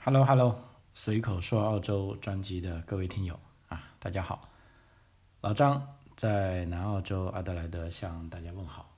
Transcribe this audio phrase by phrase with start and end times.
[0.00, 0.56] Hello Hello，
[0.94, 4.48] 随口说澳洲专辑的各位听友啊，大家好，
[5.40, 8.94] 老张在南澳洲阿德莱德向大家问好。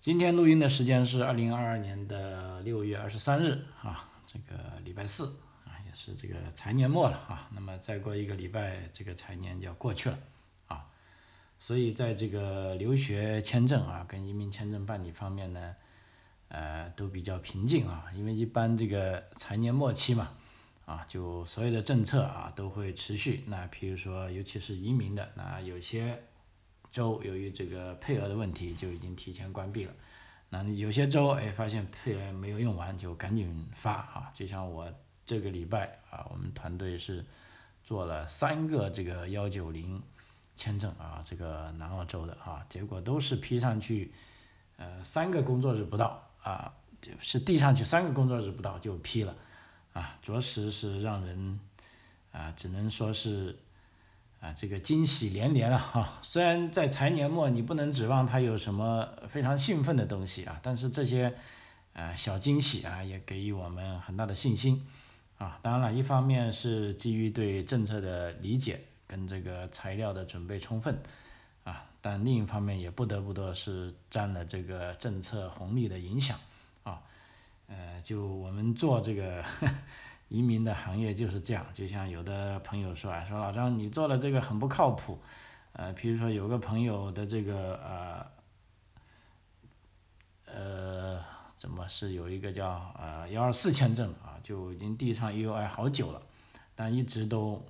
[0.00, 5.26] 今天录音的时间是二零二二年的六月二十三日啊，这个礼拜四
[5.64, 7.48] 啊，也是这个财年末了啊。
[7.52, 10.18] 那么再过一个礼拜，这个财年就要过去了
[10.66, 10.86] 啊。
[11.60, 15.76] 所以在这个留学签证啊跟移民签证办理方面呢。
[16.48, 20.30] 呃，都比较平静啊，因为一般这个财年末期嘛，
[20.86, 23.44] 啊，就所有的政策啊都会持续。
[23.46, 26.22] 那比如说，尤其是移民的，那有些
[26.90, 29.92] 州由于这个配额的问题就已经提前关闭了。
[30.48, 34.30] 那有些州哎发现配额没有用完，就赶紧发啊。
[34.32, 34.90] 就像我
[35.26, 37.22] 这个礼拜啊，我们团队是
[37.84, 40.02] 做了三个这个幺九零
[40.56, 44.14] 签证啊，这个南澳洲的啊，结果都是批上去，
[44.78, 46.24] 呃，三个工作日不到。
[46.42, 49.36] 啊，就是递上去三个工作日不到就批了，
[49.92, 51.60] 啊，着实是让人
[52.32, 53.56] 啊，只能说是
[54.40, 56.18] 啊，这个惊喜连连了哈。
[56.22, 61.34] 虽然在财年末，你不能指望它有什么非常兴奋的东西啊，但是这些
[61.92, 64.86] 啊小惊喜啊，也给予我们很大的信心
[65.38, 65.58] 啊。
[65.62, 70.98] 当然了，一方面是基于对政策的理解跟这个材料的准备充分。
[72.00, 76.38] 但另一方面也不得不说是占了这个政策红利的影响，
[76.84, 77.02] 啊，
[77.66, 79.44] 呃，就我们做这个
[80.28, 85.18] 移民的行业就是这样，就像有的朋友说啊，说老张你做的这个很不靠谱，
[85.72, 87.74] 呃，比如说有个朋友的这个
[90.46, 91.24] 呃，呃，
[91.56, 96.22] 怎么是有一个叫呃幺二四签证啊，就已经递上 U I 好久了，
[96.76, 97.62] 但一直都。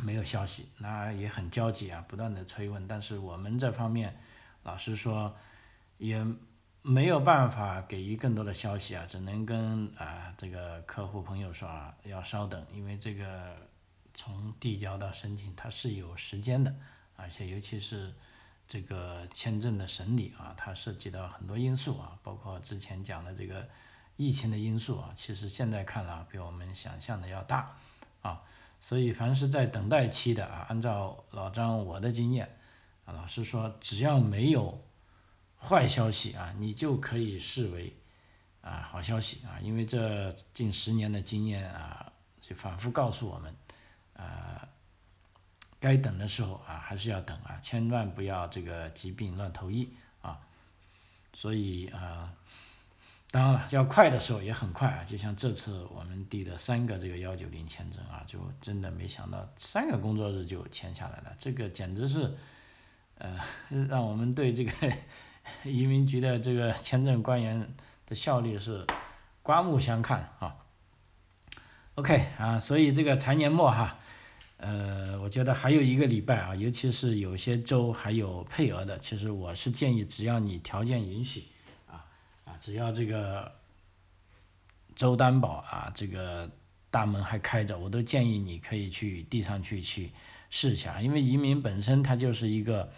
[0.00, 4.18] 没有消息，那也很焦急啊，不断的催问，但是我们这方面，
[4.64, 5.36] 老实说，
[5.98, 6.26] 也
[6.80, 13.54] 没有办法给予更多的消息啊，只能跟啊这个客户朋友说啊，要稍等，因为这个
[14.14, 16.74] 从递交到申请它是有时间的，
[17.14, 18.12] 而且尤其是
[18.66, 23.68] 这个签证的审理啊，它涉及到很多因素啊，包括之前讲的这个
[24.16, 27.76] 疫情的因素啊，其实现在看来比我们想象的要大
[28.22, 28.42] 啊。
[28.84, 32.58] 所以，凡是在等待期的啊，按照老张我的经验，
[33.04, 34.82] 啊，老实说，只要没有
[35.56, 37.96] 坏消息啊，你就可以视为
[38.60, 43.54] 啊好消息啊，因为这近十年的经验啊，就反复告诉我们，
[44.14, 44.68] 啊，
[45.78, 49.88] 该等的时候啊还是要等啊，千万不要这个疾病乱投医
[50.22, 50.40] 啊，
[51.32, 52.34] 所以啊。
[53.32, 62.36] 当然了，要快的时候也很快啊，就像这次我们递的三个这个幺九零签证啊，就真的没想到三个工作日就签下来了，这个简直是，
[63.16, 63.40] 呃，
[63.88, 64.92] 让我们对这个
[65.64, 67.74] 移民局的这个签证官员
[68.06, 68.86] 的效率是
[69.42, 70.54] 刮目相看啊。
[71.94, 73.98] OK 啊，所以这个财年末哈，
[74.58, 81.44] 呃，我觉得还有一个礼拜啊，尤其是有些州还有配额的，其实我是建议只要你条件允许。
[82.62, 83.50] 只要这个
[84.94, 86.48] 周担保啊，这个
[86.92, 90.12] 大门还开着，我都建议你可以去递上去去
[90.48, 92.88] 试一下，因为移民本身它就是一个，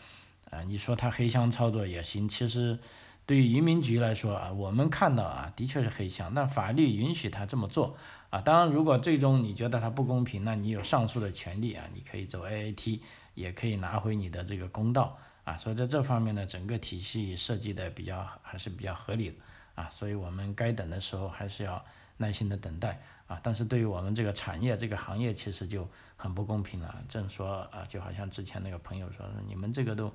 [0.51, 2.79] 呃，你说它黑箱操作也行，其实
[3.25, 7.97] 对于移民局来说啊，我们看到啊，的确是黑箱，但法律允许他这么做
[8.29, 8.43] 啊。
[8.43, 13.01] 当然，如果最终你觉得它不公平，那你有上诉的权利啊，你可以走 AAT，
[13.33, 15.57] 也可以拿回你的这个公道啊。
[15.57, 19.37] 所以在这方面呢，整个体系设计的比较还是比较合理的。
[19.75, 21.85] 啊，所以我们该等的时候还是要
[22.19, 23.41] 耐心的等待啊。
[23.43, 27.05] 但是对于我们这个产业、这个行业，其实就很不公平了。
[27.09, 30.15] 正说啊，就好像之前那个朋友说，你们这个都，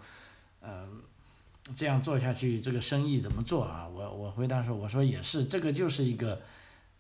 [0.62, 0.88] 呃，
[1.76, 3.86] 这样做下去，这个生意怎么做啊？
[3.86, 6.42] 我我回答说，我说也是，这个就是一个，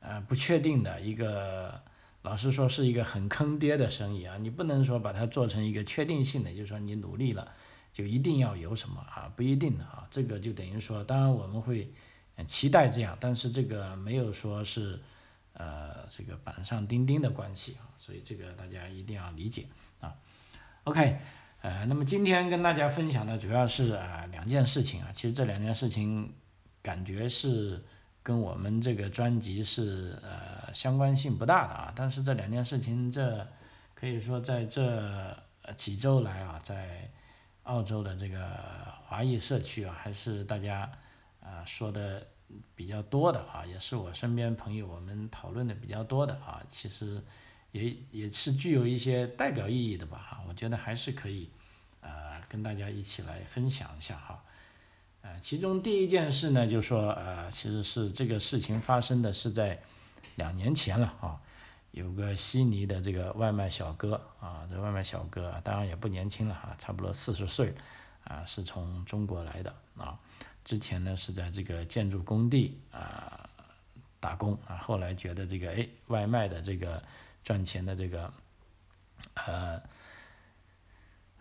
[0.01, 1.81] 呃，不确定的一个，
[2.23, 4.35] 老实说是一个很坑爹的生意啊。
[4.37, 7.49] 你不能说把它做成一个确定性的，就是说你努力了
[7.93, 9.31] 就一定要有什么啊？
[9.33, 10.05] 不一定的啊。
[10.11, 11.89] 这个就等于说，当然我们会。
[12.45, 14.99] 期待这样，但是这个没有说是，
[15.53, 19.65] 呃，这个板上钉钉的关系啊，所以这个大家一定要理解
[19.99, 20.13] 啊。
[20.85, 21.17] OK，
[21.61, 26.33] 呃，那么今天跟大家分享的主要是啊两件事情啊，其实这两件事情
[26.81, 27.83] 感觉是
[28.23, 33.45] 跟我们这个专辑是呃相关性不大的啊，但是这两件事情这
[33.93, 35.37] 可以说在这
[35.75, 37.09] 几周来啊，在
[37.63, 38.57] 澳洲的这个
[39.05, 40.89] 华裔社区啊，还是大家。
[41.49, 42.27] 啊，说的
[42.75, 47.23] 比较多的啊，也是我身边朋友我们讨论的比较多的啊，其实
[47.71, 51.49] 也也是具有一些代表意义的吧哈，我觉得还是可以
[52.01, 54.43] 呃跟大家一起来分享一下哈，
[55.21, 59.81] 呃，其中第一件事呢，就说呃，其实是这个事情发生的是在
[60.35, 61.41] 两年前了啊，
[61.91, 67.73] 有个悉尼的这个外卖小哥啊，这外卖小哥当然也不年轻了哈，差不多四十岁，
[68.23, 70.17] 啊，是从中国来的啊，
[70.63, 73.49] 之前呢是在这个建筑工地啊
[74.19, 77.01] 打工啊，后来觉得这个哎外卖的这个
[77.43, 78.33] 赚钱的这个
[79.35, 79.81] 呃。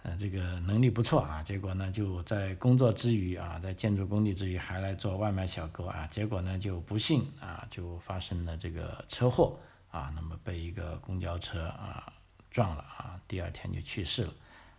[0.05, 9.59] 呃，这个能力不错啊，结果呢就在工作之余啊，在建筑工地之余还来做外卖小哥啊，结果呢就不幸啊就发生了这个车祸
[9.91, 12.13] 啊，那么被一个公交车啊
[12.49, 14.33] 撞了啊，第二天就去世了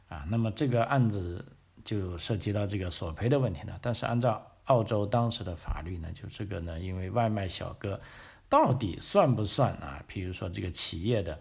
[0.07, 1.45] 啊，那么这个案子
[1.89, 7.99] 就涉及到这个索赔的问题了，但是按照澳洲当时的法律呢，就这个呢，因为外卖小哥
[8.47, 10.03] 到底算不算啊？
[10.07, 11.39] 譬如说这个企业的。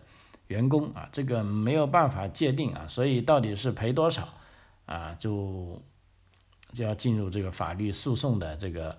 [0.48, 4.26] 员工啊，这个没有办法界定啊，所以到底是赔多少
[4.86, 5.78] 啊，就
[6.72, 8.96] 就要进入这个法律诉讼的这个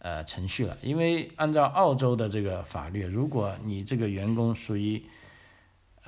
[0.00, 0.76] 呃程序了。
[0.82, 5.00] 因为按照澳洲的这个法律，如果你这个员工属于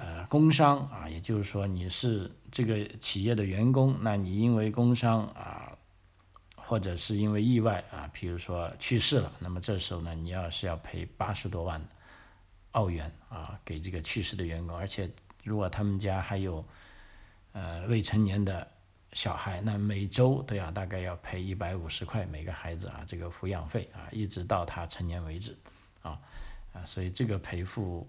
[0.01, 5.77] 呃工伤啊，也就是说你是这个企业的员工，那你因为工伤啊，
[6.57, 11.81] 或者是因为意外啊，比如说去世了，那么这时候呢，你要是要赔八十多万。
[12.73, 15.11] 澳元啊，给这个去世的员工，而且
[15.43, 16.65] 如果他们家还有
[17.51, 18.65] 呃未成年的
[19.13, 25.59] 小孩，那每周都要大概要赔一百五十块每个孩子啊，这个抚养费啊，一直到他成年为止
[26.03, 26.17] 啊
[26.73, 28.09] 啊，所以这个赔付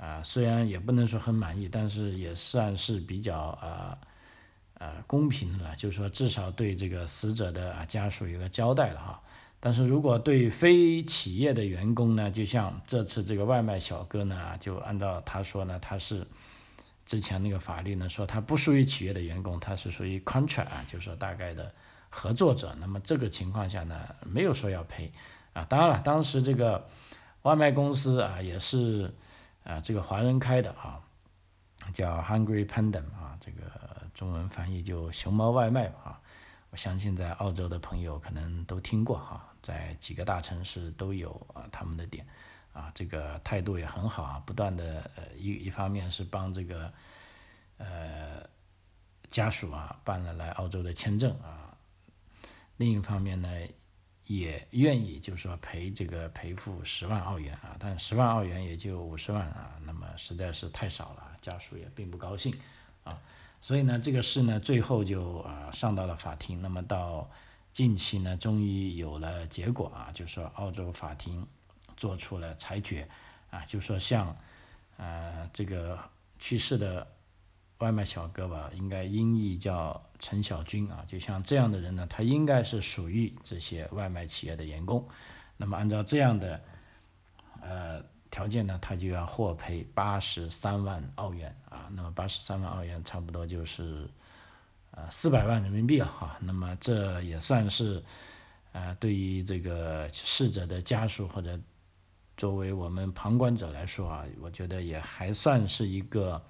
[0.00, 3.98] 啊，虽然也不能说很满意，但是也算是比较啊
[4.78, 9.20] 呃公平了，就是说至少对这个死者的家属有个交代了哈。
[9.60, 16.26] 但是如果对非企业的员工呢，就像这次这个外卖小哥呢，就按照他说呢，他是
[17.04, 21.70] 之前那个法律呢说他不属于企业的员工，他是属于 contract 啊，就是说大概的
[22.08, 22.74] 合作者。
[22.80, 25.12] 那么这个情况下呢，没有说要赔
[25.52, 25.62] 啊。
[25.68, 26.88] 当然了，当时这个
[27.42, 29.12] 外卖公司啊也是
[29.64, 31.00] 啊这个华人开的啊，
[31.92, 33.62] 叫 Hungry Panda 啊，这个
[34.14, 36.20] 中文翻译就熊猫外卖啊。
[36.70, 39.46] 我相信在澳洲的朋友可能都听过哈。
[39.62, 42.26] 在几个大城市都有啊，他们的店，
[42.72, 46.90] 啊，这个态度也很好啊，不断的呃一一方面是帮这个
[47.76, 48.42] 呃
[49.30, 51.76] 家属啊办了来澳洲的签证啊，
[52.78, 53.48] 另一方面呢
[54.26, 62.54] 也愿意就是说赔这个赔付十万澳元啊，但十万澳元也就五十万啊，那么实在是太少了，家属也并不高兴
[63.04, 63.18] 啊，
[63.60, 67.28] 所以呢这个事呢最后就啊上到了法庭，那么到。
[67.72, 71.46] 近期呢，终于有了结果啊，就是说澳洲法庭
[71.96, 73.08] 做出了裁决
[73.48, 74.36] 啊，就说像
[74.96, 75.96] 呃这个
[76.40, 77.06] 去世的
[77.80, 85.06] 外卖小哥吧，应该音译叫陈小军啊，就像这样的人呢，他应该是属于这些外卖企业的员工，
[85.58, 86.60] 那么按照这样的
[87.60, 94.08] 呃条件呢，他就要获赔八十三万澳元啊，那么八十三万澳元差不多就是。
[94.92, 98.02] 呃，四百万人民币了哈，那么这也算是，
[98.72, 101.56] 呃，对于这个逝者的家属或者
[102.36, 106.44] 作为我们旁观者来说啊，我觉得也还算是一个，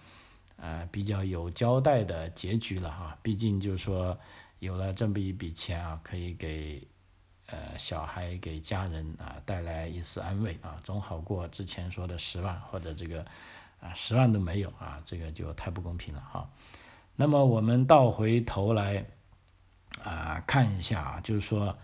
[0.60, 3.18] 呃，比较有交代的结局了哈。
[3.22, 4.16] 毕竟就是说
[4.58, 6.86] 有了这么一笔钱啊，可以给
[7.46, 13.24] 呃小孩给家人啊带来一丝安慰啊，总好过之前说的十万或者这个
[13.80, 16.48] 啊十万都没有啊，这个就太不公平了哈。
[17.16, 19.04] 那么我们倒回头来
[20.02, 21.76] 啊看一下啊，就是说，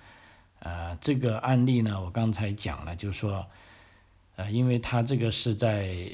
[0.60, 3.46] 呃，这个案例呢，我刚才讲了，就是说，
[4.36, 6.08] 呃，因为他这个是在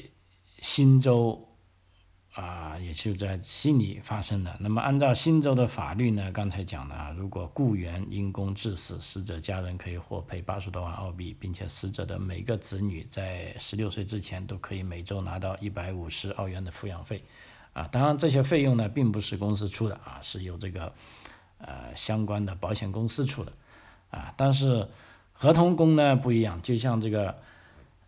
[0.59, 1.47] 新州
[2.33, 4.57] 啊，也就在悉尼发生的。
[4.59, 17.23] 那么按照新州的法律呢，刚才讲的啊，如果雇员因公致死，死者家人可以获赔八十多万澳币，并且死者的每个子女在十六岁之前都可以每周拿到一百五十澳元的抚养费。
[17.73, 20.91] 啊，当然这些费用呢，并不是公司出的啊，是由这个
[21.59, 23.53] 呃相关的保险公司出的
[24.09, 24.33] 啊。
[24.35, 24.87] 但是
[25.33, 27.37] 合同工呢不一样，就像这个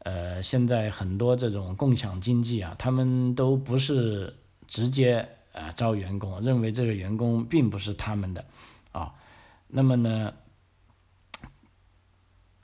[0.06, 4.34] 呃现在很多这种共享经济啊，他们都不是
[4.68, 8.46] 直接啊招员工，认为这个员工并不是他们的
[8.92, 9.12] 啊。
[9.68, 10.32] 那么呢？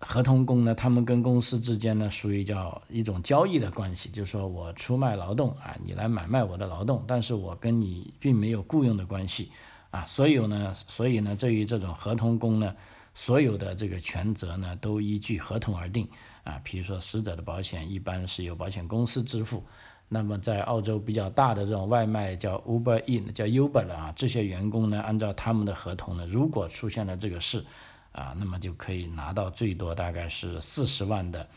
[0.04, 9.52] 合同工呢，他们跟公司之间呢，属于叫一种交易的关系，就是说我出卖劳动啊，你来买卖我的劳动，但是我跟你并没有雇佣的关系
[9.92, 12.76] 啊，所以呢，所以呢，对于这种合同工呢，
[13.14, 16.10] 所有的这个权责呢，都依据合同而定
[16.44, 16.60] 啊。
[16.64, 19.64] 比如说死者的保险一般是由保险公司支付，
[20.08, 27.66] 那么在澳洲比较大的这种外卖叫 Uber e a 叫 Uber 的啊，这些员工呢，按照他们的合同呢，如果出现了这个事。
[28.14, 31.48] 啊，那么就可以拿到最多大概是四十万的，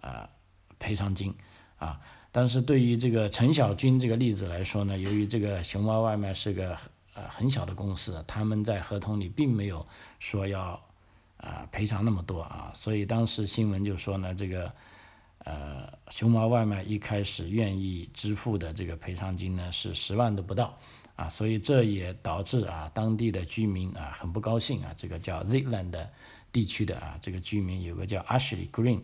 [0.00, 0.30] 啊
[0.78, 1.34] 赔偿金
[1.78, 2.00] 啊。
[2.30, 6.78] 但是对于这个陈小军这个例子来说呢，由于这个熊猫外卖是个
[7.14, 9.84] 呃很小的公司，他们在合同里并没有
[10.20, 10.80] 说要
[11.46, 14.72] 啊赔偿那么多啊，所以当时新闻就说呢，这个
[15.44, 20.76] 呃熊猫外卖一开始愿意支付的这个赔偿金呢是十万都不到
[21.14, 25.94] 啊，所以这也导致啊当地的居民啊很不高兴啊，这个叫 Zealand
[26.50, 29.02] 地区的啊这个居民有个叫 Ashley Green。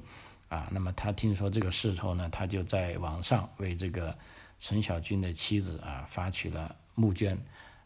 [0.48, 4.14] 啊，那么他听说这个事后呢，他就在网上为这个
[4.58, 7.38] 陈小军的妻子啊发起了募捐，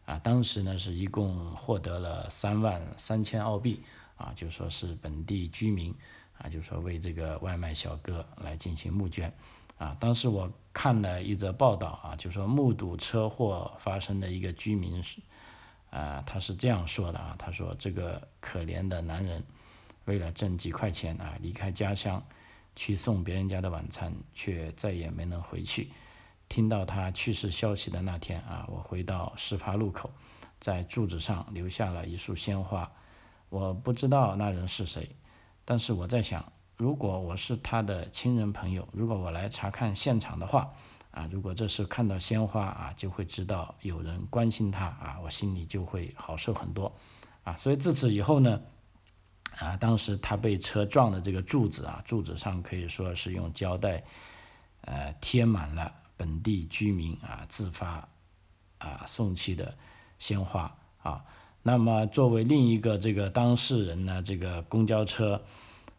[0.05, 3.81] 啊，当时呢是一共获得了三万三千澳币，
[4.17, 5.95] 啊，就说是本地居民
[6.39, 9.33] 啊，就说为这个外卖小哥来进行募捐，
[9.79, 15.21] 啊，当时我看了一则报道啊，就说目睹车祸发生的一个居民是，
[15.91, 19.45] 啊，他是这样说的啊，他说这个可怜的男人
[20.07, 22.23] 为了挣几块钱啊，离开家乡。
[22.79, 25.89] 去送别人家的晚餐，却再也没能回去。
[26.47, 30.11] 听到他去世消息的那天啊，我回到事发路口，
[30.61, 32.93] 在柱子上留下了一束鲜花。
[33.49, 35.15] 我不知道那人是谁，
[35.65, 40.71] 但是我在想，如果我是他的亲人朋友，如果我来查看现场的话，
[41.11, 46.95] 啊，如果这时看到鲜花啊，就会知道有人关心他啊，我心里就会好受很多。
[47.45, 48.61] 啊，所以自此以后呢。
[49.59, 54.05] 啊，当时他被车撞的这个柱子啊，柱子上可以说是用胶带，
[54.83, 58.07] 呃，贴满了本地居民啊自发
[58.77, 59.75] 啊送去的
[60.19, 61.25] 鲜花啊。
[61.67, 65.43] 那么作为另一个这个当事人呢，这个公交车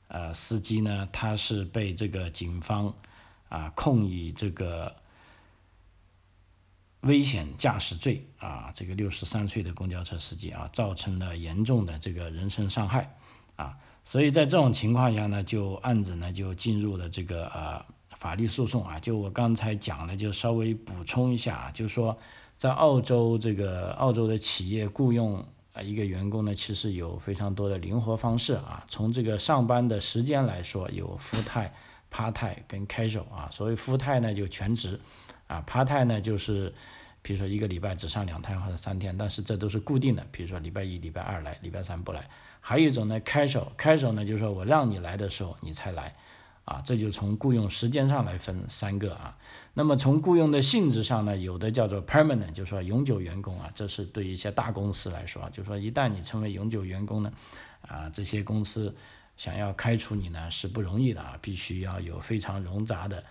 [0.08, 2.94] 呃司机呢，他是被这个警方
[3.50, 4.96] 啊控以这个
[7.02, 13.18] 危险驾驶罪啊，这个六十三岁的公交车司机啊，造成了严重的这个人身伤害。
[13.58, 17.84] 啊，所以在这种情况下呢，就案子呢就进入了这个呃
[18.16, 18.98] 法律诉讼啊。
[19.02, 22.18] 就我刚才讲的，就稍微补充一下啊，就是说
[22.56, 25.46] 在澳洲这个澳洲的企业雇佣
[25.78, 28.84] 啊一个员工呢，其实有非常多的灵活方式啊。
[28.88, 31.70] 从这个上班的时间来说，有 full time、
[32.12, 33.48] part time 跟 casual 啊。
[33.52, 35.00] 所谓 full time 呢就全职
[35.46, 36.74] 啊，part time 呢就是
[37.22, 42.28] 比如说一个礼拜只上两天或者三天，但是这都是固定的，比如说礼拜一、礼拜二来，礼拜三不来。
[42.60, 46.16] 还有一种呢，开手开手呢，就是说我让你来的时候你才来，
[46.68, 49.38] 啊，这就从雇佣时间上来分三个啊。
[49.74, 57.32] 那么从雇佣的性质上呢，有的叫做 permanent，就是说永久员工啊，这是对一些大公司来说，就是说一旦你成为永久员工呢，
[57.88, 58.94] 啊，这些公司
[59.38, 63.24] 想要开除你呢是不容易的啊，必须要有非常冗杂的。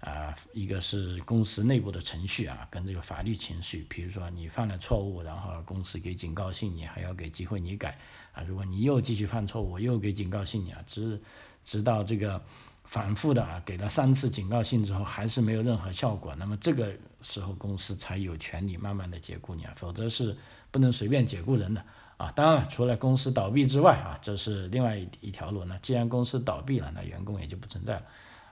[0.00, 7.96] 啊，一个是公司内部的程序啊，跟这个法律程序，比如说你犯了错误，然后公司给警告信你，还要给机会你改
[8.32, 8.42] 啊。
[8.42, 11.22] 如果你又继续犯错误，又给警告信你啊，直
[11.62, 12.44] 直到这个
[12.92, 20.36] 反复的啊，给了三次警告信之后，还是没有任何效果，那么这个时候公司才有权利慢慢的解雇你啊，否则是
[20.70, 21.82] 不能随便解雇人的
[22.18, 22.30] 啊。
[22.32, 25.64] 当然了，除了公司倒闭之外啊，这是另外一一条路。
[25.64, 28.02] 那既然公司倒闭了，那员工也就不存在了。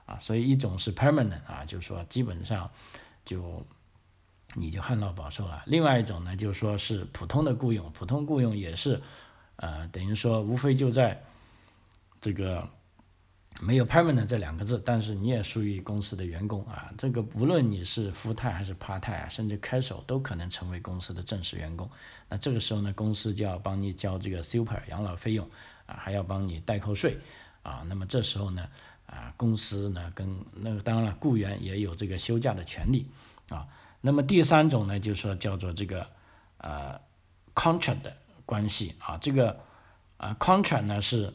[0.07, 2.67] 啊，所以一种是 permanent 啊，就是说基本上
[3.23, 3.63] 就
[4.55, 5.61] 你就旱涝保收了。
[5.67, 8.99] 另外一种呢，就是说是普通的雇佣，普通雇佣也是，
[9.57, 11.21] 呃，等于说无非就在
[12.19, 12.67] 这个
[13.59, 16.91] 没有 permanent 这两个字，但是你也属于公司的员工啊。
[16.97, 21.89] 这个无论你是 full time 还是 part time 啊，甚至开手都可能成为公司的正式员工。
[22.29, 25.47] 那这个时候呢，公司就要帮你交这个 super 养老费用
[25.85, 27.17] 啊，还要帮你代扣税
[27.61, 27.83] 啊。
[27.87, 28.67] 那么这时候呢？
[29.07, 33.05] 啊，公司呢跟那个当然了，雇员也有这个休假的权利
[33.49, 33.67] 啊。
[33.99, 36.07] 那么第三种呢，就是说叫做这个
[36.59, 36.97] 呃
[37.53, 38.15] contract 的
[38.45, 39.17] 关系啊。
[39.17, 39.59] 这个
[40.15, 41.33] 啊 contract 呢是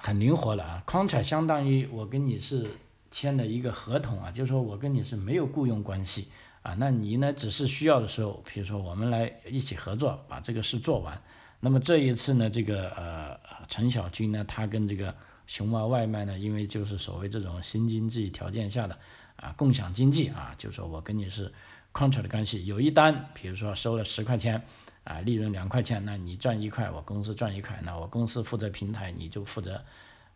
[0.00, 0.82] 很灵活了啊。
[0.86, 2.68] contract 相当于我跟你是
[3.10, 6.28] 签的一个合同啊，就是说我跟你是没有雇佣关系
[6.62, 6.74] 啊。
[6.78, 11.20] 那你呢只是需要的时候，比如说我们来一起合作把这个事做完。
[11.60, 13.38] 那么这一次呢，这个呃
[13.68, 15.14] 陈小军呢，他跟这个。
[15.46, 18.96] 熊猫外卖呢，因为就是所谓这种新经济条件下的
[19.34, 21.52] 啊共享经济啊，就是说我跟你是
[21.92, 24.62] contract 的关系，有一单，比如说收了十块钱
[25.04, 29.82] 啊，利润两块钱，那你赚一块，我公司赚一块，那我公司负责平台，你就负责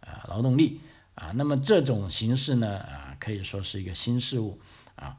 [0.00, 0.80] 啊劳动力
[1.14, 4.58] 啊，那么这种形式呢啊可以说是一个新事物
[4.96, 5.16] 啊，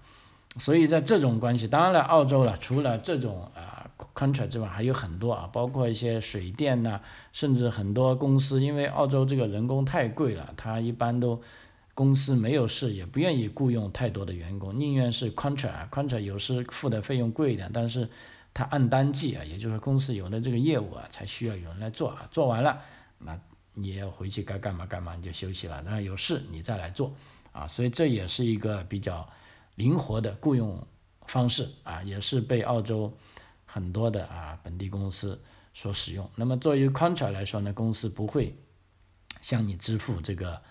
[0.57, 3.81] 所以在这种关系，当然了，澳洲了，除了这种啊。
[4.13, 6.99] contract 之外还有很多啊，包括一些水电呐，
[7.31, 11.41] 甚至很多公司，因为澳洲这个人工太贵了，他一般都
[11.93, 18.09] 公司没有事也不愿意雇佣太多的员工，宁愿是 contract，contract 有时付的费用贵一点，但是
[18.55, 22.81] 他按单计啊，也就是说公司有了这个业务啊，才需要有人来做啊，做完了
[23.19, 23.37] 那
[23.73, 27.13] 你要回去该干嘛干嘛你就休息了，然后有事你再来做
[27.51, 29.27] 啊，所以这也是一个比较
[29.75, 30.87] 灵活的雇佣
[31.27, 33.13] 方式啊，也是被澳洲
[33.65, 35.37] 很多的啊本地公司
[35.73, 36.29] 所使用。
[36.35, 38.55] 那么作为 contract 来说呢，公司不会
[39.41, 40.61] 向你支付这个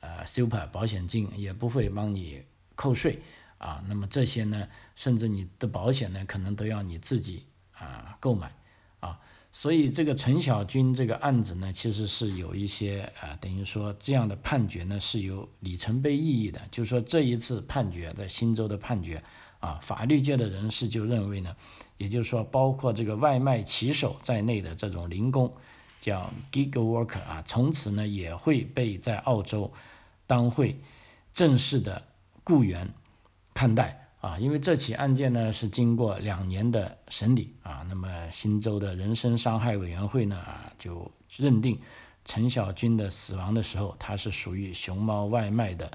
[0.00, 2.44] 呃 super 保险金，也不会帮你
[2.76, 3.20] 扣税
[3.58, 3.82] 啊。
[3.88, 8.52] 那么这些呢，甚至你的保险呢，可能都要你自己啊购买
[9.00, 9.18] 啊。
[9.52, 16.60] 所以这个陈小军这个案子呢，其实是有一些啊，等于说这样的判决呢是有里程碑意义的。
[16.72, 19.22] 就是说这一次判决在新州的判决
[19.60, 21.54] 啊，法律界的人士就认为呢，
[21.98, 25.54] 也就是说包括这个外卖骑手在内的这种零工，
[26.00, 29.72] 叫 gig worker 啊，从此呢也会被在澳洲
[30.26, 30.76] 当会
[31.32, 32.02] 正式的
[32.42, 32.92] 雇员
[33.54, 33.98] 看待。
[34.20, 40.42] 啊，因为这起案件呢是经过两年的审理啊，那么新州的人身伤害委员会呢
[40.78, 41.78] 就认定
[42.24, 45.92] 陈小军的死亡的时候，他是属于熊猫外卖的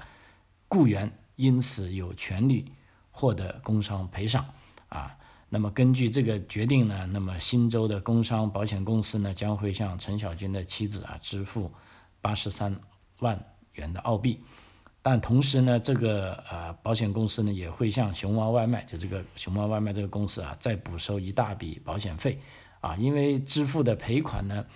[0.68, 2.70] 雇员，因此有权利
[3.10, 4.46] 获得工伤赔偿
[4.90, 5.16] 啊。
[5.48, 11.68] 那么根据这个决定呢，那么新州的工伤保险公司呢将会向陈小军的妻子啊支付
[12.20, 12.78] 八十三
[13.18, 14.40] 万元的澳币。
[15.02, 22.38] 但同时呢，这个呃保险公司呢也会向熊猫外卖，就这个熊猫外卖这个公司啊，再补收一大笔保险费，
[22.80, 24.66] 啊，因为支付的赔款呢，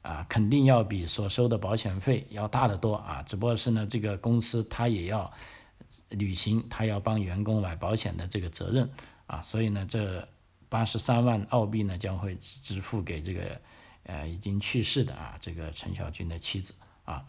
[0.00, 5.30] 啊，肯定要比所收的保险费要大得多啊，只不过是呢，这个公司它也要
[6.08, 8.90] 履行它要帮员工买保险的这个责任
[9.26, 10.26] 啊，所以呢，这
[10.70, 13.60] 八十三万澳币呢将会支付给这个
[14.04, 17.22] 呃已经去世的啊这个陈小军的妻子啊。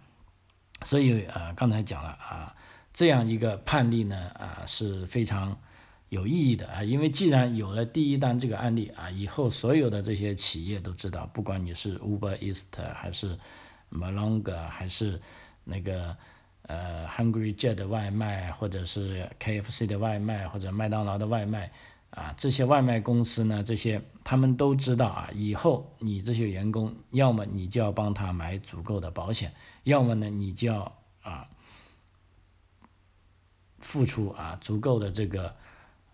[0.84, 2.56] 所以啊，刚才讲了啊，
[2.94, 5.58] 这样一个判例呢啊是非常
[6.10, 13.38] 有意义的啊，因为既然有了第一单这个案例啊，以后所有的这些企业都知道，不管你是 Uber East 还是
[13.92, 15.20] Malonga 还是
[15.64, 16.16] 那个
[16.62, 21.72] 呃 Hungry Jet 的外卖，或者是 KFC 的外卖或者麦当劳的外卖
[22.12, 29.52] 啊，这些外卖公司呢，这些他们都知道啊，以后你这些员工，要么你就要帮他买足够的保险。
[29.88, 31.48] 要么呢，你就要啊
[33.80, 35.56] 付出啊足够的这个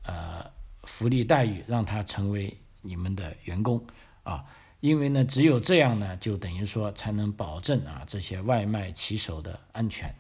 [0.04, 0.46] 呃
[0.84, 3.84] 福利待遇，让他成为你们的员工
[4.22, 4.46] 啊，
[4.80, 10.14] 因为呢，只有这样呢，就等于说才能保证啊这些外卖骑手的安全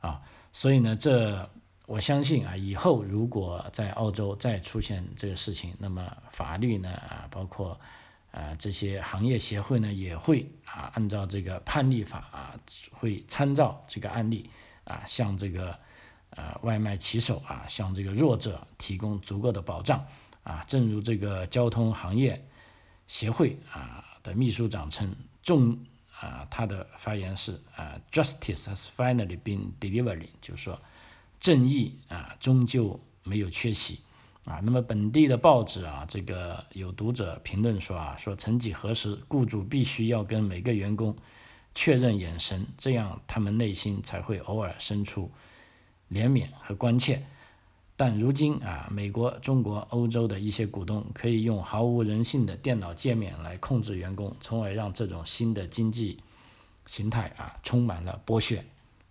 [0.00, 0.20] 啊，
[0.52, 1.48] 所以呢，这
[1.86, 7.80] 我相信啊，以后如果在澳洲再出现这个事情，那么法律呢啊，包括。
[8.30, 12.54] 啊，这些行业协会呢也会啊，按照这个判例法啊，
[12.92, 14.50] 会参照这个案例
[14.84, 15.78] 啊，向这个
[16.30, 20.06] 呃外卖骑手啊，向这个弱者提供足够的保障
[20.42, 20.62] 啊。
[20.68, 22.46] 正如这个交通行业
[23.06, 25.78] 协会啊的秘书长称，重
[26.20, 30.80] 啊他的发言是啊，Justice has finally been delivered，就是说
[31.40, 34.00] 正义啊终究没有缺席。
[34.48, 41.14] 啊，那么本地的报纸啊，这个有读者评论说啊，说曾几何时，雇主必须要跟每个员工
[41.74, 45.30] 确认眼神，这样他们内心才会偶尔生出
[46.10, 47.22] 怜悯和关切。
[47.94, 56.22] 但如今啊，美国、中国、欧洲的一些股东可以用毫无人性的电脑界面来控制员工，从而让这种新的经济
[56.86, 58.64] 形态啊充满了剥削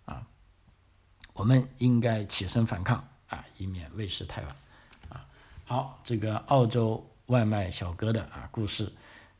[0.04, 0.26] 啊。
[1.34, 4.56] 我们应该起身反抗啊，以免为时太晚。
[5.68, 8.90] 好，这个澳洲外卖小哥的啊故事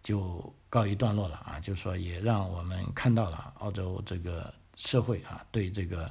[0.02, 6.10] 就告一段落了啊，就说也让我们看到了澳洲这个社会啊对这个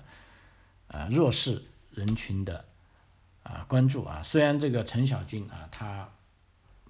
[0.87, 2.65] 呃弱势人群的
[3.43, 4.19] 啊关注啊。
[4.23, 6.09] 虽然这个陈小军啊他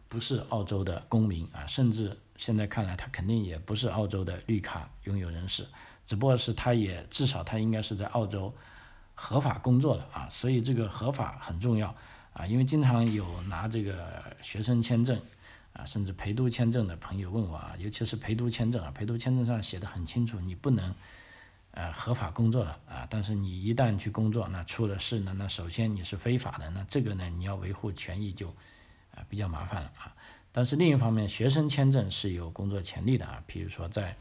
[0.07, 5.67] 不是澳洲的公民啊，甚至现在看来他肯定也不是澳洲的绿卡拥有人士，
[6.05, 8.55] 只不过是他也至少他应该是在澳洲
[9.15, 11.93] 合法工作的啊，所以这个合法很重要。
[12.37, 15.19] 啊，因为经常有拿这个学生签证，
[15.73, 20.93] 啊，甚至陪读签证的朋友问我啊，尤其是陪读签证啊，陪读签证上写的很清楚，你不能，
[21.71, 28.49] 呃，合法工作了啊，但是你一旦去工作，那出了事呢，那首先你是非法的，那这个呢，你要维护权益就，
[29.15, 30.15] 啊，比较麻烦了啊。
[30.51, 34.15] 但是另一方面，学生签证是有工作潜力的啊，比如说在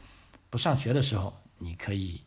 [0.49, 2.23] 不上学的时候，你可以，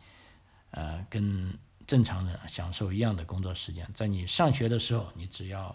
[0.70, 1.52] 呃，跟。
[1.90, 5.74] 正常人享受一样的工作时间，在你上学的时候，你只要，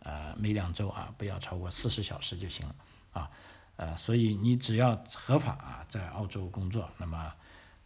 [0.00, 2.74] 呃，每两周啊，不要超过四十小时就行了，
[3.14, 3.30] 啊，
[3.76, 7.32] 呃，所以你只要合法啊，在澳洲工作，那么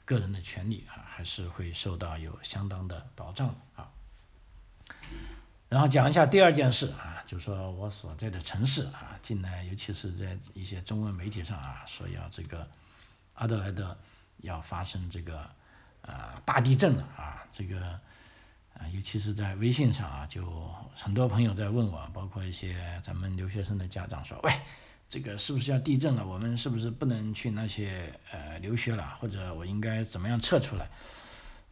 [0.04, 3.88] 个人的权利啊，还是会受到有相当的保障啊。
[5.68, 12.68] 然后讲一下第二件事啊，就说我所在的城市啊，近来尤其是在一些中文媒体上啊，说要这个
[13.34, 13.96] 阿德莱德
[14.38, 15.48] 要发生这个。
[16.08, 17.44] 啊，大地震了啊！
[17.52, 17.78] 这个
[18.74, 20.42] 啊，尤其是在微信上啊，就
[20.94, 24.52] 很多朋友在问我，包括一些咱们留学生的家长说，喂，
[25.06, 26.26] 这个是不是要地震了？
[26.26, 29.16] 我们是不是不能去那些呃留学了？
[29.20, 30.88] 或者我应该怎么样撤出来？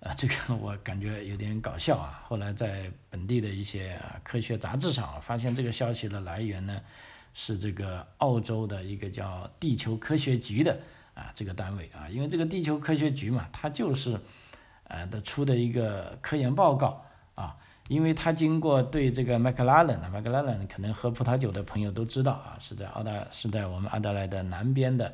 [0.01, 2.22] 啊，这个 我感觉有点搞笑啊。
[2.29, 6.79] 后来在本地的一些科学杂志上发现，这个消息的来源呢
[7.33, 10.79] 是这个澳洲的一个叫地球科学局的
[11.16, 14.20] 啊这个单位啊，因为这个地球科学局嘛，它就是。
[14.88, 17.57] 呃的出的一个科研报告啊，
[17.88, 25.12] 因为他经过对这个麦克拉伦啊，麦克拉伦可能喝葡萄酒的朋友都知道啊，是在澳大是在我们阿德莱德南边的，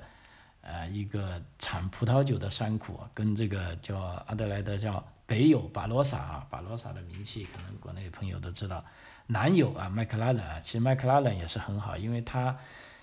[0.61, 8.85] 呃一个产葡萄酒的山谷，跟这个叫阿德莱德叫北有巴罗萨啊，巴罗萨的名气可能国内朋友都知道，
[9.29, 12.55] 南有啊麦克拉伦啊，其实麦克拉伦也是很好，因为它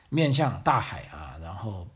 [0.09, 1.87] 面向大海啊，然后。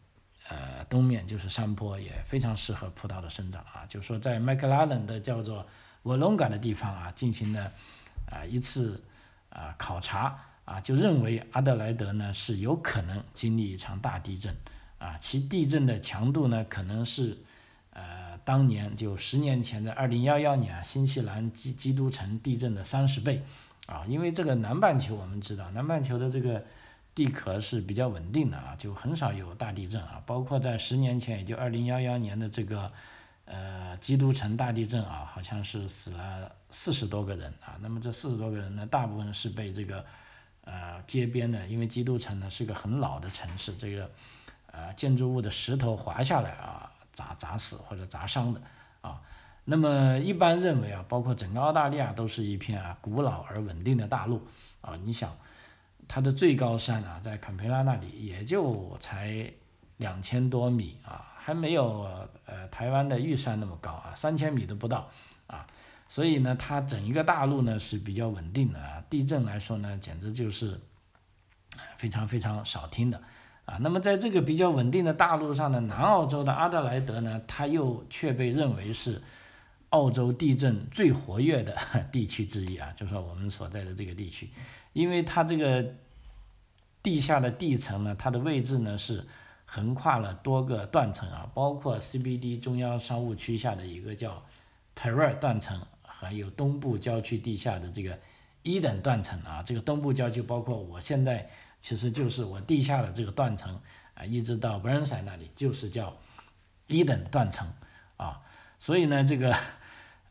[0.50, 3.86] 呃，东面就是山坡，也非常适合葡萄的生长啊。
[3.88, 5.66] 就是说，在麦克拉伦的叫做
[6.04, 7.72] 沃隆嘎的地方啊，进行了
[8.30, 9.02] 啊一次
[9.50, 14.54] 啊考察啊，就认为阿德莱德呢是有可能经历一场大地震
[15.00, 17.38] 啊，其地震的强度呢可能是
[17.94, 23.42] 呃当年就十年前的二零幺幺年啊新西兰基基督城地震的三十倍
[23.86, 26.66] 啊，因为这个南半球我们知道南半球的这个。
[27.16, 30.20] 地壳是比较稳定的啊，就很少有大地震啊。
[30.26, 32.92] 包括在十年前，也就二零幺幺年的这个
[33.46, 37.78] 呃基督城大地震啊，好像是死了四十多个人啊。
[37.82, 40.04] 那么这四十多个人呢，大部分是被这个
[40.66, 44.10] 呃街边的，因为基督城呢是个很老的城市，这个
[44.72, 48.62] 呃建筑物的石头滑下来啊，砸砸死或者砸伤的
[49.02, 49.22] 啊。
[49.66, 54.42] 那么一般认为啊，包括整个澳大利亚都是一片啊古老而稳定的大陆
[54.82, 54.98] 啊。
[55.04, 55.32] 你想。
[56.08, 59.52] 它的最高山啊，在坎培拉那里也就才
[59.98, 62.08] 两千多米啊，还没有
[62.46, 65.10] 呃台湾的玉山那么高啊，三千米都不到
[65.48, 65.66] 啊，
[66.10, 70.80] 所以呢，它整一个大陆呢是比较稳定的啊，地震来说呢，简直就是
[71.98, 73.22] 非常非常少听的
[73.66, 73.78] 啊。
[73.82, 79.22] 那么在这个比较稳定的大陆上呢，南澳洲的阿德莱德呢，它又却被认为是
[79.94, 81.78] 澳洲地震最活跃的
[82.12, 84.50] 地区之一啊，就说我们所在的这个地区。
[84.92, 85.86] 因为它这个
[87.04, 89.24] 地下的地层呢，它的位置呢是
[89.66, 94.44] 横跨了多个断层啊，包括 CBD 中央商务区下的一个叫
[94.96, 98.18] p e r r 断层，还有东部郊区地下的这个
[98.64, 99.62] 一等断层啊。
[99.62, 101.48] 这个东部郊区包括我现在
[101.82, 103.80] 其实就是我地下的这个断层
[104.16, 106.18] 啊，一直到 Burnside 那里就是叫
[106.88, 107.68] 一等断层
[108.18, 108.42] 啊。
[108.80, 109.56] 所以呢，这个。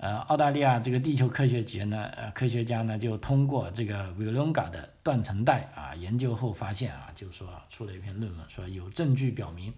[0.03, 9.73] 呃，澳大利亚这个地球科学局呢，呃，科学家呢就通过这个维隆嘎的断层带啊研究后发现啊，就是说出了一篇论文，说有证据表明，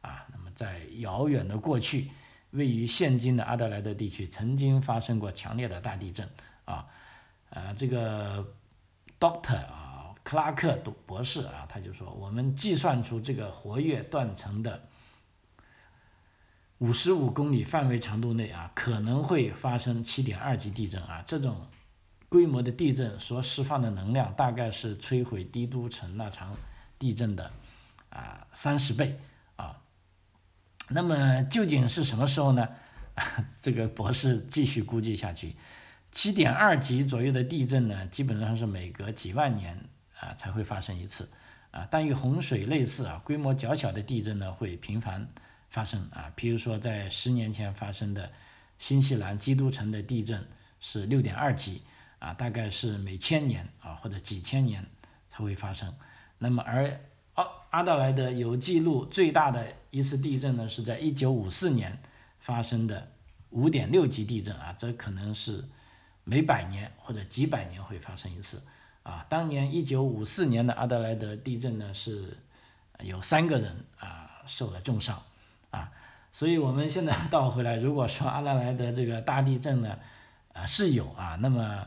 [0.00, 2.08] 啊，那么在遥远的过去，
[2.52, 6.26] 位于现今的阿德莱德地区曾经发生过强烈的大地震
[6.64, 6.86] 啊，
[7.50, 8.42] 呃，这个
[9.20, 14.88] Doctor 啊，克拉克博士啊，他就说，我们计算出这个活跃断层的。
[16.78, 21.22] 五十五公里范围长度内啊，可能会发生七点二级地震啊。
[21.24, 21.66] 这种
[22.28, 26.54] 规模的地震所释放的能量，大概是摧毁帝都城那场
[26.98, 27.50] 地震的
[28.10, 29.18] 啊三十倍
[29.56, 29.78] 啊。
[30.90, 32.68] 那么究竟是什么时候呢？
[33.58, 35.56] 这个博士继续估计下去，
[36.12, 39.88] 七点二级左右的地震呢，基本上是每隔几万年
[40.20, 41.26] 啊才会发生一次
[41.70, 41.88] 啊。
[41.90, 45.26] 但与洪水类似啊，规模较小的地震呢，会频繁。
[45.76, 48.32] 发生啊，譬如说在十年前发生的
[48.78, 50.42] 新西兰基督城的地震
[50.80, 51.82] 是六点二级
[52.18, 54.82] 啊，大概是每千年啊或者几千年
[55.28, 55.94] 才会发生。
[56.38, 56.98] 那么而
[57.34, 61.98] 阿阿德莱德有记录最大的一次地震呢，是在一九五四年
[62.40, 63.12] 发生的
[63.50, 65.62] 五点六级地震啊，这可能是
[66.24, 68.62] 每百年或者几百年会发生一次
[69.02, 69.26] 啊。
[69.28, 72.34] 当年一九五四年的阿德莱德地震呢，是
[73.02, 75.22] 有三个人啊受了重伤。
[75.70, 75.90] 啊，
[76.32, 79.98] 所以我们现在 倒回来，如果说阿拉莱德这个大地震呢，
[80.52, 81.86] 啊是有啊，那么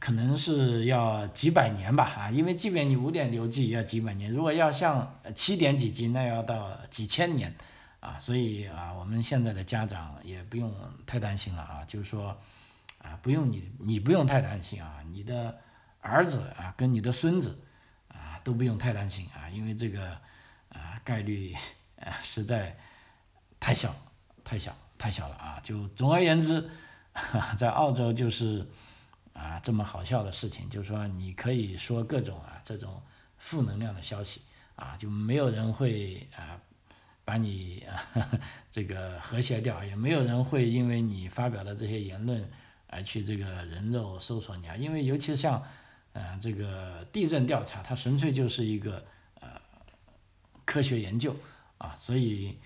[0.00, 7.54] 可能是要几百年吧啊，因为即便你五点六级也要几百年，如果要像七点几级，那要到几千年
[8.00, 10.74] 啊，所以啊，我们现在的家长也不用
[11.06, 12.36] 太担心了啊，就是说
[12.98, 15.56] 啊，不用你你不用太担心啊，你的
[16.00, 17.60] 儿子啊跟你的孙子
[18.08, 20.10] 啊都不用太担心啊，因为这个
[20.70, 21.54] 啊概率
[22.00, 22.76] 啊 实在。
[23.64, 23.96] 太小，
[24.44, 25.58] 太小，太小了啊！
[25.62, 26.68] 就总而言之，
[27.56, 28.68] 在澳洲就是
[29.32, 33.00] 啊这么好笑的事情，就是说你可以说各种啊这种
[33.38, 34.42] 负能量的消息
[34.76, 36.60] 啊，就没有人会啊
[37.24, 37.82] 把你
[38.70, 42.46] 这个和谐掉，也没有人会因为你发表的这些言论
[42.88, 45.62] 而去这个人肉搜索你啊，因为尤其像，
[46.12, 49.02] 呃，这个地震调查，它纯粹就是一个
[49.40, 49.48] 呃
[50.66, 51.34] 科学研究
[51.78, 52.58] 啊，所以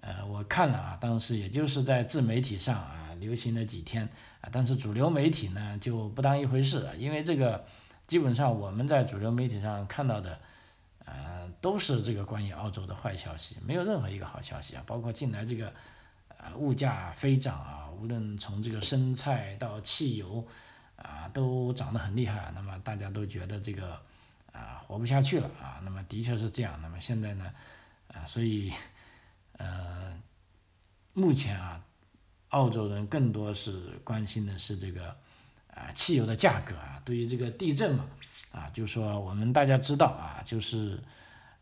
[0.00, 4.08] 呃我看了啊，当时也就是在自媒体上啊流行了几天
[4.40, 7.64] 啊，但是主流媒体呢就不当一回事，因为这个
[8.06, 10.38] 基本上我们在主流媒体上看到的，
[11.04, 15.72] 呃都是这个关于澳洲的坏消息，没有任何一个好消息啊，包括近来这个。
[16.42, 20.42] 啊，物价飞涨啊，无论从这个生菜到汽油，
[20.96, 22.50] 啊，都涨得很厉害。
[22.54, 23.92] 那么大家都觉得这个
[24.50, 25.82] 啊活不下去了啊。
[25.84, 26.80] 那么的确是这样。
[26.80, 27.52] 那么现在呢，
[28.08, 28.72] 啊，所以
[29.60, 30.18] 呃，
[31.12, 31.84] 目前啊，
[32.48, 35.14] 澳洲人更多是关心的是这个
[35.74, 37.00] 啊汽油的价格啊。
[37.04, 38.06] 对于这个地震嘛，
[38.52, 40.98] 啊，就说我们大家知道啊，就是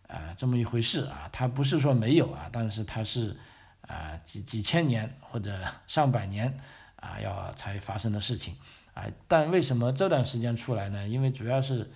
[0.07, 1.29] 啊这么一回事啊。
[1.33, 3.37] 它不是说没有啊，但是它是。
[3.83, 6.55] 啊，几几千年或者上百年
[6.97, 8.55] 啊，要才发生的事情
[8.93, 11.09] 啊，但为什么这段时间出来呢？
[11.09, 11.91] 因为主要是，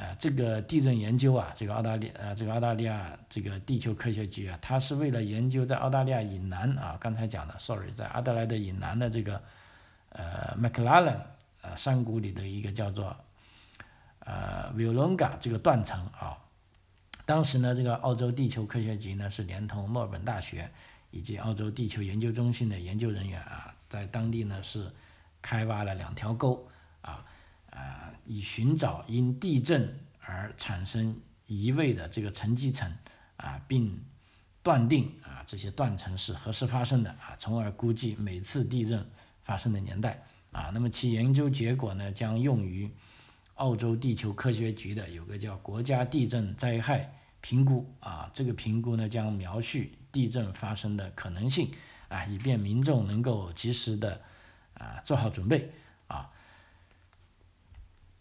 [0.00, 9.42] 呃，这个地震研究啊，这个澳大利呃，这个澳大利亚这个地球科学局啊，它是为了研究在澳大利亚以南啊，刚才讲的，sorry，在阿德莱德以南的这个
[10.08, 11.14] 呃麦克拉伦
[11.60, 13.14] 呃山谷里的一个叫做
[14.20, 16.38] 呃 v i l o n g a 这个断层啊，
[17.26, 20.70] 当时呢，这个澳洲地球科学局呢是连同墨尔本大学。
[21.12, 24.88] 以及澳洲地球研究中心的研究人员啊，在当地呢是
[25.42, 26.64] 开挖了两条沟
[27.00, 27.26] 啊
[27.68, 31.14] 啊，以寻找因地震而产生
[31.46, 32.92] 移位的这个沉积层
[33.36, 33.98] 啊，并
[34.62, 39.04] 断定啊这些断层是何时发生的啊，从而估计每次地震
[39.42, 40.70] 发生的年代啊。
[40.72, 42.90] 那么其研究结果呢，将用于
[43.54, 49.78] 澳洲地球科学局的有个叫国家地震灾害评估啊，这个评估呢将描述。
[50.12, 51.70] 地震发生的可能性
[52.08, 54.20] 啊，以便民众能够及时的
[54.74, 55.70] 啊做好准备
[56.08, 56.28] 啊。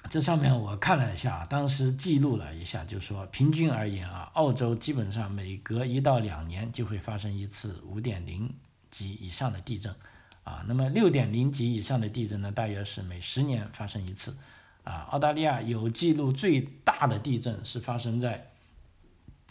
[0.09, 8.53] 这上面我看了一下，当时记录了一下，就说平均而言啊，澳洲基本上每隔一到两年就会发生一次五点零
[8.89, 9.93] 级以上的地震
[10.43, 10.65] 啊。
[10.67, 14.37] 那么六点零级以上的地震呢，大约是每十年发生一次
[14.83, 15.07] 啊。
[15.11, 18.49] 澳大利亚有记录最大的地震是发生在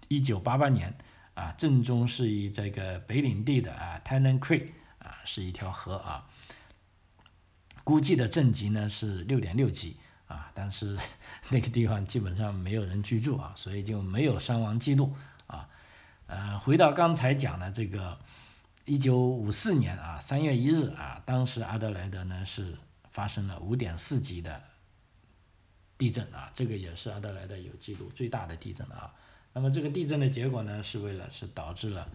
[0.09, 0.97] 一九八八年。
[1.35, 6.27] 啊，震中是以这个北领地的啊 t e n n Creek 啊，是一条河啊，
[7.85, 10.97] 估计的震级呢是六点六级啊，但是
[11.51, 15.13] 那个地方基本上没有人居住啊，所以就没有伤亡记录
[15.47, 15.69] 啊。
[16.27, 18.19] 呃，回到刚才讲的这个
[18.85, 22.77] 一九五四年啊三月一日啊，当时阿德莱德呢是
[23.11, 24.63] 发生了五点四级的
[25.97, 29.15] 地震啊，这个也是阿德莱德有记录最大的地震了啊。
[29.55, 32.07] 那么这个地震的结果呢，是为了是导致了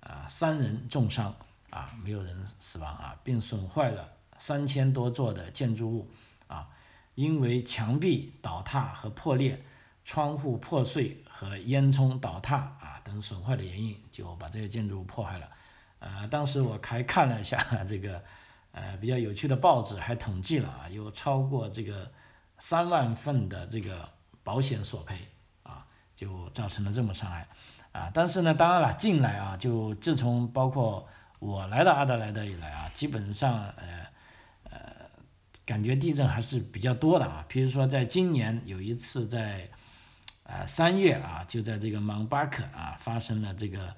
[0.00, 1.34] 啊三人重伤
[1.70, 6.10] 啊，没有人死亡啊，并损坏了三千多座的建筑物
[6.48, 6.68] 啊，
[7.14, 9.62] 因为墙壁倒塌和破裂、
[10.04, 15.48] 窗户破碎和烟囱倒塌啊等损坏的原因，就把这些建筑物破坏了。
[15.98, 18.22] 呃，当时我还看了一下这个
[18.72, 22.10] 呃比较有趣的报纸，还统计了啊，有超过这个
[22.58, 24.08] 三万份的这个
[24.42, 25.16] 保险索赔
[25.62, 25.86] 啊。
[26.14, 27.48] 就造成了这么伤害，
[27.90, 31.08] 啊，但是呢，当然了，近来啊，就自从包括
[31.40, 34.06] 我来到阿德莱德以来啊，基本上呃，
[35.64, 37.44] 感觉地震还是比较多的啊。
[37.48, 39.68] 比如说，在今年有一次在
[40.44, 43.94] 呃三月啊，就在这个芒巴克啊发生了这个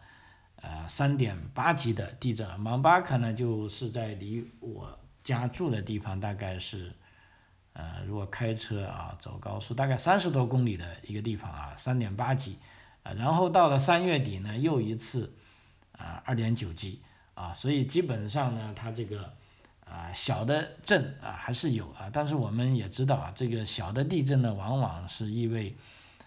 [0.57, 2.59] 呃三点八级的地震。
[2.61, 6.93] 芒巴克呢，就是在离我家住的地方大概是。
[7.77, 12.57] 呃，如果开车啊，走高速，大概三十多公里的一个地方啊，三点八级，
[13.03, 15.35] 啊，然后到了三月底呢，又一次，
[15.91, 17.03] 啊，二点九级，
[17.35, 19.35] 啊，所以基本上呢，它这个，
[19.85, 25.75] 啊，小的震啊还是有啊，但是我们也知道啊，这个小的地震呢，往往是意味，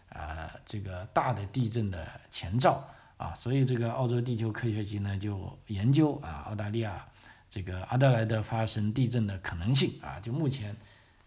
[0.09, 2.83] 啊，这个大的地震的前兆，
[3.17, 7.05] 啊，所以这个澳洲地球科学局呢，就研究啊，澳大利亚
[7.49, 10.75] 这个阿德莱德发生地震的可能性，啊，就目前。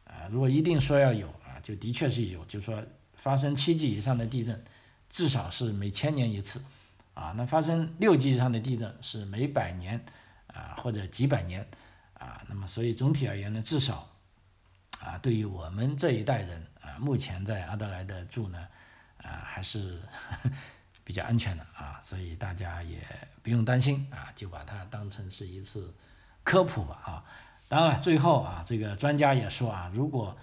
[0.04, 2.82] 啊，如果一定说要有啊，就的确是有，就是说
[3.14, 4.60] 发生七级以上的地震，
[5.08, 6.60] 至少是每千年一次，
[7.14, 10.04] 啊，那发生六级以上的地震是每百年
[10.48, 11.64] 啊或者几百年，
[12.50, 14.08] 那么所以总体而言呢，至少
[15.00, 18.66] 啊对于我们这一代人啊，目前在阿德莱德住呢
[19.22, 20.02] 啊还是
[21.04, 22.98] 比较安全的啊，所以大家也
[23.42, 25.94] 不用担心啊，就把它当成是一次
[26.42, 27.24] 科普吧啊。
[27.68, 30.36] 当然，最后啊，这个专家也说啊，如果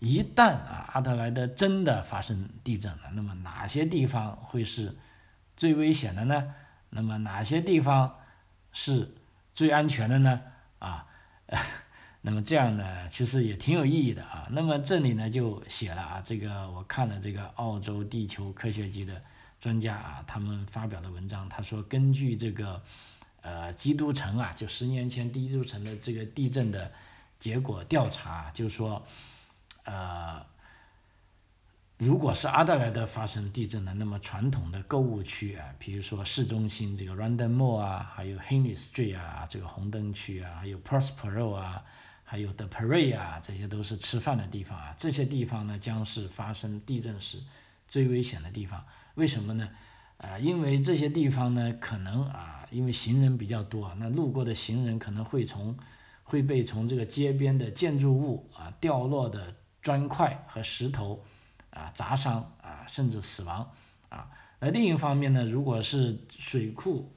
[0.00, 4.96] 一旦啊阿德莱德真的发生地震了，那么哪些地方会是
[5.56, 6.54] 最危险的呢？
[6.90, 8.18] 那么哪些地方
[8.72, 9.14] 是
[9.54, 10.40] 最安全的呢？
[10.80, 11.06] 啊，
[12.22, 14.46] 那么这样呢，其实也挺有意义的啊。
[14.50, 19.22] 那么这里呢就写了啊，这个我看了这个澳洲地球科学局的
[19.60, 22.82] 专家啊，他们发表的文章，他说根据这个
[23.40, 26.90] 呃基督城啊，就十年前基督城的这个地震的
[27.38, 29.02] 结果调查，就是说
[29.84, 30.51] 呃。
[32.04, 41.80] 如果是阿德莱德发生地震了，那么传统的购物区啊，比如说市中心这个 Random Mall 啊，还有 Henry Street 啊，这个红灯区啊，还有 Prospero 啊，
[42.24, 44.92] 还有 The Parade 啊，这些都是吃饭的地方啊。
[44.98, 47.38] 这些地方呢，将是发生地震时
[47.86, 48.84] 最危险的地方。
[49.14, 49.68] 为什么呢？
[50.16, 55.76] 啊，因为这些地方呢，可能啊，因为行人比较多，那路过的行人可能会从
[56.24, 61.22] 会被从这个街边的建筑物啊掉落的砖块和石头。
[61.72, 63.68] 啊，砸伤啊，甚至死亡
[64.08, 64.30] 啊。
[64.60, 67.12] 那另一方面呢，如果是水库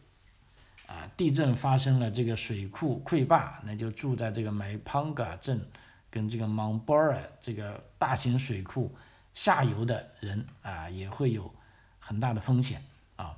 [0.88, 5.68] 啊，地震发生了，这个水库溃坝，那就住在这个 m 潘 p a n g a 镇
[6.10, 8.96] 跟这个 Mount b o r a 这个大型水库
[9.34, 11.54] 下游的人啊，也会有
[12.00, 12.82] 很大的风险
[13.18, 13.38] 啊。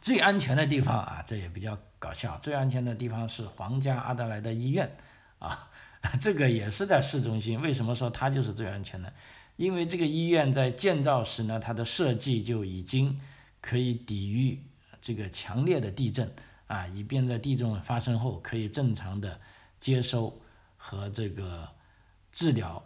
[0.00, 4.96] 最安全的地方啊，这也比较搞笑，最安全的地方是皇家阿德莱德医院
[5.38, 5.70] 啊，
[6.20, 7.60] 这个也是在市中心。
[7.62, 9.12] 为什么说它就是最安全的？
[9.58, 13.20] 因为这个医院在建造时呢，它的设计就已经
[13.60, 14.62] 可以抵御
[15.00, 16.32] 这个强烈的地震
[16.68, 19.40] 啊，以便在地震发生后可以正常的
[19.80, 20.40] 接收
[20.76, 21.68] 和这个
[22.30, 22.80] 治疗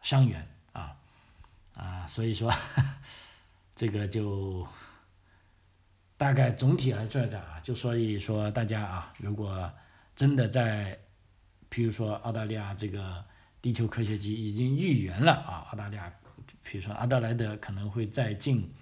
[0.00, 0.96] 伤员啊
[1.74, 2.54] 啊，所以说
[3.74, 4.64] 这个就
[6.16, 9.68] 大概总体来说讲啊，就所以说大家啊，如果
[10.14, 10.96] 真的在，
[11.68, 13.24] 比如说澳大利亚这个。
[13.62, 16.10] 地球科学局已经预言了啊，澳大利亚，
[16.62, 18.72] 比如说阿德莱德可能会在近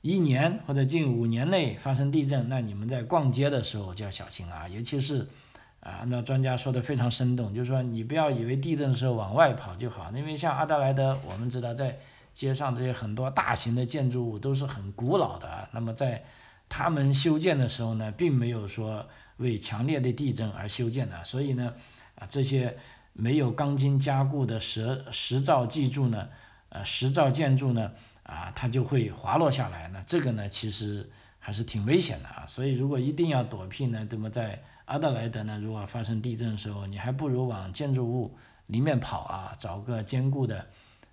[0.00, 5.28] 一年或者近五年内发生地震，那你们在逛街的时候就要小心啊，尤其是
[5.80, 11.98] 啊，按照专家说的非常生动，就是说你不要以为地震的时候往外跑就好，因为像阿德莱德，我们知道在
[12.32, 16.24] 街上这些很多大型的建筑物都是很古老的，那么在
[16.68, 19.06] 他们修建的时候呢，并没有说
[19.38, 21.74] 为强烈的地震而修建的，所以呢，
[22.14, 22.78] 啊这些。
[23.12, 26.28] 没有钢筋加固的石石造建筑呢，
[26.68, 27.92] 呃，石造建筑呢，
[28.22, 29.88] 啊，它就会滑落下来。
[29.88, 32.44] 那这个呢，其实还是挺危险的啊。
[32.46, 40.66] 所以如果一定要躲避呢，那么在阿德莱德呢，如果发生地震的时候，你还不如往建筑物里面跑啊，找个坚固的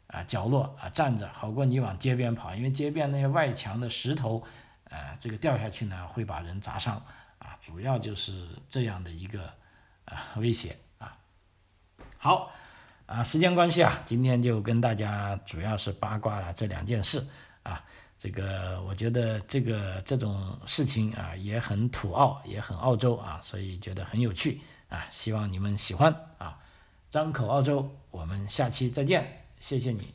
[0.08, 4.44] 啊角落啊站着，好过你往街边跑，因为街边那些外墙的石头，
[4.90, 6.96] 呃，这个掉下去呢，会把人砸伤
[7.40, 7.58] 啊。
[7.62, 9.52] 主要就是这样的一个
[10.06, 10.78] 啊威胁。
[12.26, 12.52] 好，
[13.06, 17.24] 啊，时间关系啊，今天就跟大家主要是八卦了这两件事
[17.62, 17.80] 啊。
[18.18, 24.60] 这个我觉得这个这种事情啊也很土澳，也很澳洲啊，所以觉得很有趣
[24.90, 25.06] 啊。
[25.12, 26.58] 希望你们喜欢啊。
[27.12, 30.15] 张口澳洲，我们下期再见，谢谢你。